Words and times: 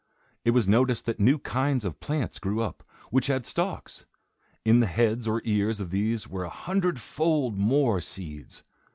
It 0.43 0.49
was 0.49 0.67
noticed 0.67 1.05
that 1.05 1.19
new 1.19 1.37
kinds 1.37 1.85
of 1.85 1.99
plants 1.99 2.39
grew 2.39 2.59
up, 2.59 2.83
which 3.11 3.27
had 3.27 3.45
stalks. 3.45 4.05
In 4.65 4.79
the 4.79 4.87
heads 4.87 5.27
or 5.27 5.43
ears 5.45 5.79
of 5.79 5.91
these 5.91 6.27
were 6.27 6.43
a 6.45 6.49
hundredfold 6.49 7.55
more 7.59 8.01
seeds. 8.01 8.63